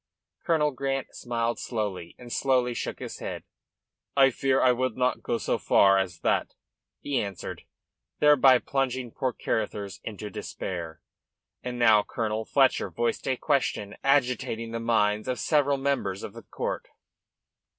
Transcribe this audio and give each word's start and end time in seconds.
Colonel 0.43 0.71
Grant 0.71 1.13
smiled 1.13 1.59
slowly, 1.59 2.15
and 2.17 2.33
slowly 2.33 2.73
shook 2.73 2.97
his 2.97 3.19
head. 3.19 3.43
"I 4.17 4.31
fear 4.31 4.59
I 4.59 4.73
could 4.73 4.97
not 4.97 5.21
go 5.21 5.37
so 5.37 5.59
far, 5.59 5.99
as 5.99 6.21
that," 6.21 6.55
he 7.01 7.21
answered, 7.21 7.65
thereby 8.17 8.57
plunging 8.57 9.11
poor 9.11 9.31
Carruthers 9.31 9.99
into 10.03 10.31
despair. 10.31 11.03
And 11.61 11.77
now 11.77 12.01
Colonel 12.01 12.45
Fletcher 12.45 12.89
voiced 12.89 13.27
a 13.27 13.37
question 13.37 13.95
agitating 14.03 14.71
the 14.71 14.79
minds 14.79 15.27
of 15.27 15.39
several 15.39 15.77
members 15.77 16.23
of 16.23 16.33
the 16.33 16.41
count. 16.57 16.87